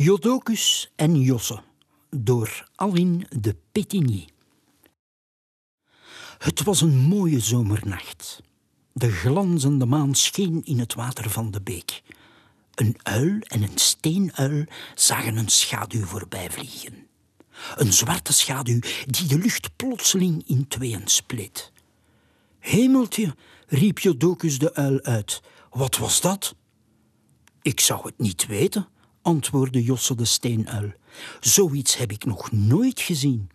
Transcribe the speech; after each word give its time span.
Jodocus 0.00 0.92
en 0.96 1.20
Josse 1.20 1.62
door 2.10 2.68
Aline 2.74 3.26
de 3.28 3.56
Pétigny. 3.72 4.28
Het 6.38 6.62
was 6.62 6.80
een 6.80 6.96
mooie 6.96 7.40
zomernacht. 7.40 8.42
De 8.92 9.10
glanzende 9.10 9.86
maan 9.86 10.14
scheen 10.14 10.64
in 10.64 10.78
het 10.78 10.94
water 10.94 11.30
van 11.30 11.50
de 11.50 11.60
beek. 11.60 12.02
Een 12.74 12.96
uil 13.02 13.38
en 13.40 13.62
een 13.62 13.78
steenuil 13.78 14.64
zagen 14.94 15.36
een 15.36 15.48
schaduw 15.48 16.04
voorbij 16.04 16.50
vliegen. 16.50 17.06
Een 17.76 17.92
zwarte 17.92 18.32
schaduw 18.32 18.80
die 19.06 19.26
de 19.26 19.38
lucht 19.38 19.76
plotseling 19.76 20.48
in 20.48 20.68
tweeën 20.68 21.08
spleet. 21.08 21.72
Hemeltje, 22.58 23.34
riep 23.66 23.98
Jodocus 23.98 24.58
de 24.58 24.74
uil 24.74 25.02
uit. 25.02 25.42
Wat 25.70 25.96
was 25.96 26.20
dat? 26.20 26.54
Ik 27.62 27.80
zou 27.80 28.06
het 28.06 28.18
niet 28.18 28.46
weten, 28.46 28.88
antwoordde 29.22 29.82
Josse 29.82 30.14
de 30.14 30.24
steenuil. 30.24 30.92
Zoiets 31.40 31.96
heb 31.96 32.12
ik 32.12 32.24
nog 32.24 32.52
nooit 32.52 33.00
gezien. 33.00 33.50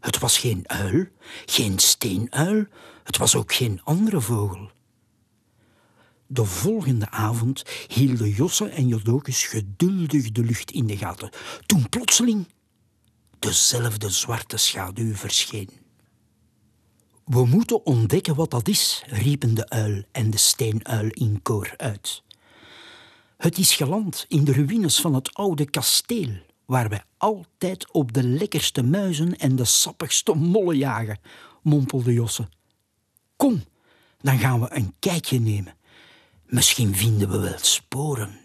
Het 0.00 0.18
was 0.18 0.38
geen 0.38 0.68
uil, 0.68 1.06
geen 1.46 1.78
steenuil, 1.78 2.64
het 3.04 3.16
was 3.16 3.34
ook 3.36 3.54
geen 3.54 3.80
andere 3.84 4.20
vogel. 4.20 4.70
De 6.26 6.44
volgende 6.44 7.10
avond 7.10 7.62
hielden 7.88 8.30
Josse 8.30 8.68
en 8.68 8.88
Jodocus 8.88 9.44
geduldig 9.44 10.32
de 10.32 10.44
lucht 10.44 10.70
in 10.70 10.86
de 10.86 10.96
gaten, 10.96 11.30
toen 11.66 11.88
plotseling 11.88 12.46
dezelfde 13.38 14.10
zwarte 14.10 14.56
schaduw 14.56 15.14
verscheen. 15.14 15.70
We 17.24 17.46
moeten 17.46 17.86
ontdekken 17.86 18.34
wat 18.34 18.50
dat 18.50 18.68
is, 18.68 19.02
riepen 19.06 19.54
de 19.54 19.68
uil 19.68 20.02
en 20.12 20.30
de 20.30 20.36
steenuil 20.36 21.08
in 21.08 21.42
koor 21.42 21.74
uit. 21.76 22.22
Het 23.42 23.58
is 23.58 23.74
geland 23.74 24.24
in 24.28 24.44
de 24.44 24.52
ruïnes 24.52 25.00
van 25.00 25.14
het 25.14 25.34
oude 25.34 25.70
kasteel, 25.70 26.28
waar 26.64 26.88
wij 26.88 27.02
altijd 27.16 27.92
op 27.92 28.12
de 28.12 28.22
lekkerste 28.22 28.82
muizen 28.82 29.38
en 29.38 29.56
de 29.56 29.64
sappigste 29.64 30.34
mollen 30.34 30.76
jagen, 30.76 31.18
mompelde 31.62 32.12
Josse. 32.12 32.48
Kom, 33.36 33.62
dan 34.20 34.38
gaan 34.38 34.60
we 34.60 34.74
een 34.74 34.94
kijkje 34.98 35.40
nemen. 35.40 35.74
Misschien 36.46 36.94
vinden 36.94 37.30
we 37.30 37.38
wel 37.38 37.58
sporen. 37.60 38.38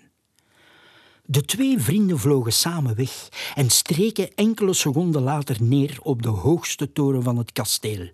De 1.26 1.42
twee 1.42 1.80
vrienden 1.80 2.20
vlogen 2.20 2.54
samen 2.54 2.96
weg 2.96 3.30
en 3.56 3.70
streken 3.70 4.36
enkele 4.36 4.74
seconden 4.74 5.22
later 5.22 5.58
neer 5.60 5.98
op 6.02 6.22
de 6.22 6.30
hoogste 6.30 6.92
toren 6.92 7.24
van 7.24 7.38
het 7.38 7.52
kasteel. 7.52 8.10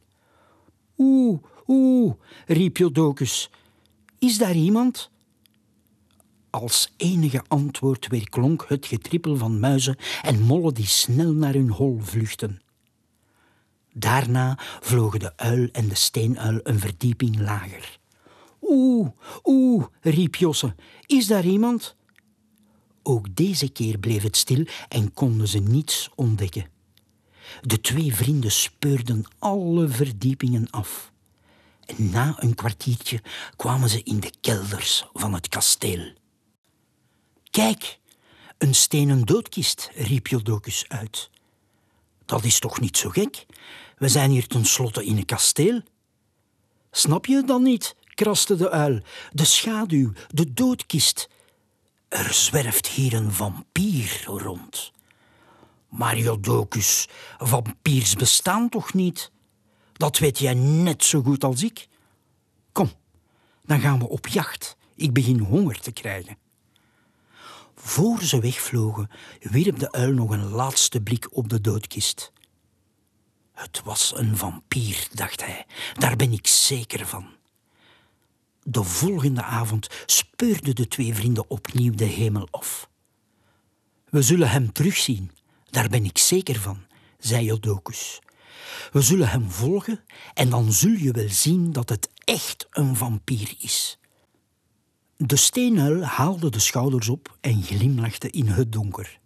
Oeh, 0.97 1.43
oeh, 1.67 2.13
riep 2.45 2.77
Jodocus. 2.77 3.49
Is 4.19 4.37
daar 4.37 4.55
iemand? 4.55 5.11
Als 6.53 6.93
enige 6.97 7.43
antwoord 7.47 8.07
weerklonk 8.07 8.65
het 8.67 8.85
getrippel 8.85 9.37
van 9.37 9.59
muizen 9.59 9.95
en 10.21 10.41
mollen 10.41 10.73
die 10.73 10.85
snel 10.85 11.33
naar 11.33 11.53
hun 11.53 11.69
hol 11.69 11.99
vluchtten. 12.01 12.61
Daarna 13.93 14.59
vlogen 14.79 15.19
de 15.19 15.37
uil 15.37 15.67
en 15.71 15.87
de 15.87 15.95
steenuil 15.95 16.59
een 16.63 16.79
verdieping 16.79 17.39
lager. 17.39 17.99
Oeh, 18.61 19.09
oeh, 19.43 19.85
riep 20.01 20.35
Josse, 20.35 20.75
is 21.05 21.27
daar 21.27 21.45
iemand? 21.45 21.95
Ook 23.03 23.35
deze 23.35 23.69
keer 23.69 23.97
bleef 23.97 24.23
het 24.23 24.37
stil 24.37 24.65
en 24.87 25.13
konden 25.13 25.47
ze 25.47 25.59
niets 25.59 26.09
ontdekken. 26.15 26.69
De 27.61 27.81
twee 27.81 28.15
vrienden 28.15 28.51
speurden 28.51 29.23
alle 29.39 29.87
verdiepingen 29.87 30.69
af. 30.69 31.11
En 31.85 32.09
na 32.09 32.35
een 32.37 32.55
kwartiertje 32.55 33.21
kwamen 33.55 33.89
ze 33.89 34.03
in 34.03 34.19
de 34.19 34.33
kelders 34.41 35.05
van 35.13 35.33
het 35.33 35.47
kasteel. 35.47 36.21
Kijk, 37.53 37.99
een 38.57 38.75
stenen 38.75 39.21
doodkist, 39.21 39.89
riep 39.95 40.27
Jodocus 40.27 40.85
uit. 40.87 41.29
Dat 42.25 42.43
is 42.43 42.59
toch 42.59 42.79
niet 42.79 42.97
zo 42.97 43.09
gek? 43.09 43.45
We 43.97 44.09
zijn 44.09 44.29
hier 44.31 44.47
tenslotte 44.47 45.05
in 45.05 45.17
een 45.17 45.25
kasteel. 45.25 45.81
Snap 46.91 47.25
je 47.25 47.35
het 47.35 47.47
dan 47.47 47.63
niet? 47.63 47.95
kraste 48.13 48.55
de 48.55 48.69
uil. 48.69 48.99
De 49.31 49.45
schaduw, 49.45 50.11
de 50.27 50.53
doodkist. 50.53 51.29
Er 52.07 52.33
zwerft 52.33 52.87
hier 52.87 53.13
een 53.13 53.31
vampier 53.31 54.23
rond. 54.25 54.91
Maar 55.89 56.17
Jodocus, 56.17 57.07
vampiers 57.37 58.15
bestaan 58.15 58.69
toch 58.69 58.93
niet? 58.93 59.31
Dat 59.93 60.17
weet 60.17 60.39
jij 60.39 60.53
net 60.53 61.03
zo 61.03 61.21
goed 61.21 61.43
als 61.43 61.63
ik. 61.63 61.87
Kom, 62.71 62.91
dan 63.65 63.79
gaan 63.79 63.99
we 63.99 64.09
op 64.09 64.27
jacht. 64.27 64.77
Ik 64.95 65.13
begin 65.13 65.39
honger 65.39 65.79
te 65.79 65.91
krijgen. 65.91 66.42
Voor 67.75 68.21
ze 68.21 68.39
wegvlogen, 68.39 69.09
wierp 69.39 69.79
de 69.79 69.91
uil 69.91 70.13
nog 70.13 70.29
een 70.29 70.49
laatste 70.49 71.01
blik 71.01 71.35
op 71.35 71.49
de 71.49 71.61
doodkist. 71.61 72.31
Het 73.53 73.81
was 73.83 74.13
een 74.15 74.37
vampier, 74.37 75.07
dacht 75.13 75.45
hij. 75.45 75.65
Daar 75.93 76.15
ben 76.15 76.31
ik 76.31 76.47
zeker 76.47 77.07
van. 77.07 77.27
De 78.63 78.83
volgende 78.83 79.43
avond 79.43 79.87
speurden 80.05 80.75
de 80.75 80.87
twee 80.87 81.13
vrienden 81.13 81.49
opnieuw 81.49 81.95
de 81.95 82.05
hemel 82.05 82.47
af. 82.51 82.89
We 84.09 84.21
zullen 84.21 84.49
hem 84.49 84.71
terugzien, 84.71 85.31
daar 85.69 85.89
ben 85.89 86.05
ik 86.05 86.17
zeker 86.17 86.59
van, 86.59 86.85
zei 87.17 87.45
Jodocus. 87.45 88.19
We 88.91 89.01
zullen 89.01 89.29
hem 89.29 89.51
volgen 89.51 90.03
en 90.33 90.49
dan 90.49 90.71
zul 90.71 90.91
je 90.91 91.11
wel 91.11 91.29
zien 91.29 91.71
dat 91.71 91.89
het 91.89 92.09
echt 92.23 92.67
een 92.69 92.95
vampier 92.95 93.55
is. 93.59 93.97
De 95.17 95.35
steenuil 95.35 96.03
haalde 96.03 96.49
de 96.49 96.59
schouders 96.59 97.09
op 97.09 97.37
en 97.41 97.63
glimlachte 97.63 98.29
in 98.29 98.47
het 98.47 98.71
donker. 98.71 99.19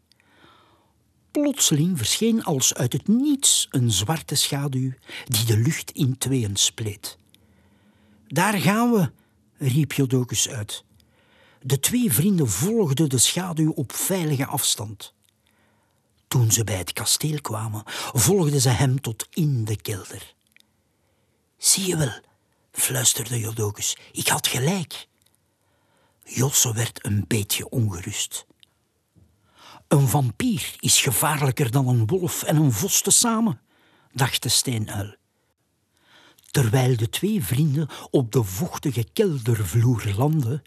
Plotseling 1.31 1.97
verscheen 1.97 2.43
als 2.43 2.73
uit 2.73 2.93
het 2.93 3.07
niets 3.07 3.67
een 3.69 3.91
zwarte 3.91 4.35
schaduw 4.35 4.93
die 5.25 5.45
de 5.45 5.57
lucht 5.57 5.91
in 5.91 6.17
tweeën 6.17 6.55
spleet. 6.55 7.17
Daar 8.27 8.53
gaan 8.53 8.91
we, 8.91 9.11
riep 9.57 9.93
Jodocus 9.93 10.49
uit. 10.49 10.83
De 11.61 11.79
twee 11.79 12.13
vrienden 12.13 12.49
volgden 12.49 13.09
de 13.09 13.17
schaduw 13.17 13.71
op 13.71 13.91
veilige 13.93 14.45
afstand. 14.45 15.13
Toen 16.27 16.51
ze 16.51 16.63
bij 16.63 16.77
het 16.77 16.93
kasteel 16.93 17.41
kwamen, 17.41 17.83
volgden 18.13 18.61
ze 18.61 18.69
hem 18.69 19.01
tot 19.01 19.27
in 19.29 19.65
de 19.65 19.81
kelder. 19.81 20.33
Zie 21.57 21.87
je 21.87 21.97
wel, 21.97 22.13
fluisterde 22.71 23.39
Jodocus, 23.39 23.97
ik 24.11 24.27
had 24.27 24.47
gelijk. 24.47 25.07
Josse 26.27 26.73
werd 26.73 27.05
een 27.05 27.25
beetje 27.27 27.69
ongerust. 27.69 28.45
Een 29.87 30.07
vampier 30.07 30.75
is 30.79 31.01
gevaarlijker 31.01 31.71
dan 31.71 31.87
een 31.87 32.07
wolf 32.07 32.43
en 32.43 32.55
een 32.55 32.71
vos 32.71 33.01
tezamen, 33.01 33.61
dacht 34.11 34.43
de 34.43 34.49
steenuil. 34.49 35.15
Terwijl 36.51 36.97
de 36.97 37.09
twee 37.09 37.43
vrienden 37.43 37.89
op 38.09 38.31
de 38.31 38.43
vochtige 38.43 39.07
keldervloer 39.13 40.13
landden, 40.17 40.61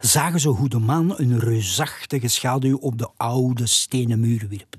zagen 0.00 0.40
ze 0.40 0.48
hoe 0.48 0.68
de 0.68 0.78
maan 0.78 1.18
een 1.18 1.38
reusachtige 1.38 2.28
schaduw 2.28 2.76
op 2.76 2.98
de 2.98 3.08
oude 3.16 3.66
stenen 3.66 4.20
muur 4.20 4.48
wierp. 4.48 4.76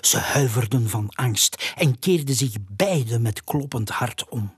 Ze 0.00 0.18
huiverden 0.18 0.88
van 0.88 1.08
angst 1.14 1.72
en 1.76 1.98
keerden 1.98 2.34
zich 2.34 2.56
beiden 2.70 3.22
met 3.22 3.44
kloppend 3.44 3.88
hart 3.88 4.28
om. 4.28 4.54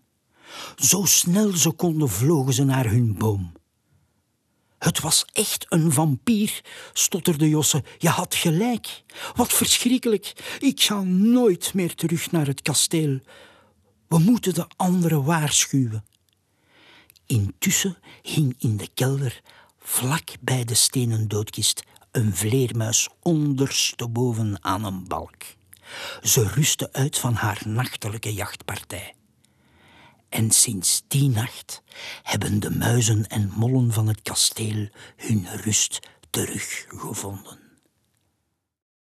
Zo 0.76 1.04
snel 1.04 1.53
ze 1.53 1.70
konden 1.70 2.08
vlogen 2.08 2.53
ze 2.53 2.64
naar 2.64 2.91
hun 2.91 3.14
boom. 3.19 3.53
Het 4.78 5.00
was 5.00 5.24
echt 5.32 5.66
een 5.68 5.92
vampier, 5.92 6.60
stotterde 6.92 7.48
Josse. 7.48 7.84
Je 7.98 8.08
had 8.08 8.34
gelijk. 8.34 9.02
Wat 9.34 9.52
verschrikkelijk. 9.52 10.56
Ik 10.58 10.80
ga 10.80 11.02
nooit 11.02 11.74
meer 11.74 11.94
terug 11.94 12.30
naar 12.30 12.46
het 12.46 12.62
kasteel. 12.62 13.20
We 14.08 14.18
moeten 14.18 14.54
de 14.54 14.66
anderen 14.76 15.24
waarschuwen. 15.24 16.04
Intussen 17.26 17.98
hing 18.22 18.54
in 18.58 18.76
de 18.76 18.88
kelder, 18.94 19.40
vlak 19.78 20.28
bij 20.40 20.64
de 20.64 20.74
stenen 20.74 21.28
doodkist, 21.28 21.82
een 22.10 22.36
vleermuis 22.36 23.08
ondersteboven 23.22 24.64
aan 24.64 24.84
een 24.84 25.08
balk. 25.08 25.42
Ze 26.22 26.48
rustte 26.48 26.92
uit 26.92 27.19
van 27.19 27.34
haar 27.34 27.60
nachtelijke 27.64 28.34
jachtpartij. 28.34 29.18
En 30.28 30.50
sinds 30.50 31.02
die 31.08 31.28
nacht 31.28 31.82
hebben 32.22 32.60
de 32.60 32.70
muizen 32.70 33.26
en 33.26 33.52
mollen 33.56 33.92
van 33.92 34.06
het 34.06 34.22
kasteel 34.22 34.88
hun 35.16 35.46
rust 35.62 35.98
teruggevonden. 36.30 37.68